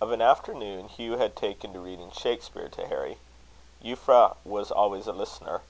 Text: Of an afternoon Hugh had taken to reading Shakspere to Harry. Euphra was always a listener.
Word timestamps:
Of 0.00 0.10
an 0.10 0.20
afternoon 0.20 0.88
Hugh 0.88 1.18
had 1.18 1.36
taken 1.36 1.72
to 1.72 1.78
reading 1.78 2.10
Shakspere 2.10 2.68
to 2.70 2.88
Harry. 2.88 3.18
Euphra 3.80 4.34
was 4.44 4.72
always 4.72 5.06
a 5.06 5.12
listener. 5.12 5.60